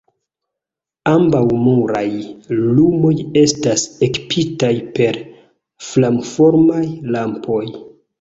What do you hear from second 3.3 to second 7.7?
estas ekipitaj per flamformaj lampoj.